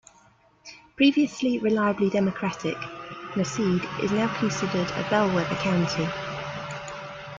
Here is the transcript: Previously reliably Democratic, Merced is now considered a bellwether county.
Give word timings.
Previously 0.95 1.59
reliably 1.59 2.09
Democratic, 2.09 2.75
Merced 3.35 3.59
is 4.01 4.11
now 4.11 4.35
considered 4.39 4.89
a 4.93 5.07
bellwether 5.11 5.53
county. 5.57 6.07